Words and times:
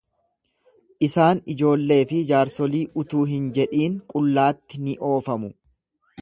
Isaan 1.07 1.41
ijoollee 1.53 1.99
fi 2.13 2.21
jaarsolii 2.31 2.81
utuu 3.03 3.21
hin 3.33 3.47
jedhin 3.59 4.01
qullaatti 4.15 4.83
ni 4.89 4.97
oofamu. 5.13 5.55